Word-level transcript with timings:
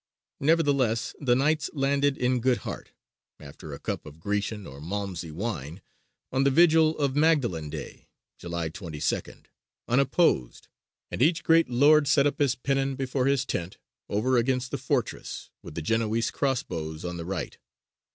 Nevertheless 0.39 1.15
the 1.19 1.35
Knights 1.35 1.69
landed 1.73 2.17
in 2.17 2.39
good 2.39 2.65
heart, 2.65 2.89
after 3.39 3.71
a 3.71 3.77
cup 3.79 4.03
of 4.07 4.19
Grecian 4.19 4.65
or 4.65 4.81
Malmsey 4.81 5.29
wine, 5.29 5.79
on 6.31 6.43
the 6.43 6.49
Vigil 6.49 6.97
of 6.97 7.15
Magdalen 7.15 7.69
Day 7.69 8.07
(July 8.39 8.69
22nd), 8.71 9.45
unopposed, 9.87 10.67
and 11.11 11.21
each 11.21 11.43
great 11.43 11.69
lord 11.69 12.07
set 12.07 12.25
up 12.25 12.39
his 12.39 12.55
pennon 12.55 12.95
before 12.95 13.27
his 13.27 13.45
tent 13.45 13.77
over 14.09 14.37
against 14.37 14.71
the 14.71 14.79
fortress, 14.79 15.51
with 15.61 15.75
the 15.75 15.83
Genoese 15.83 16.31
crossbows 16.31 17.05
on 17.05 17.17
the 17.17 17.25
right. 17.25 17.59